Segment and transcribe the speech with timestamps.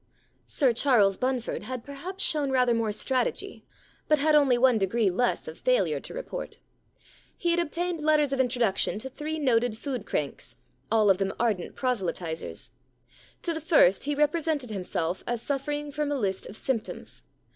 [0.29, 3.63] * Sir Charles Bunford had perhaps shown rather more strategy,
[4.07, 6.57] but had only one degree less of failure to report.
[7.37, 10.55] He had obtained letters of introduction to three noted food cranks,
[10.91, 12.71] all of them ardent proselytisers.
[13.43, 17.21] To the first he represented himself as suffering from a list of symptoms.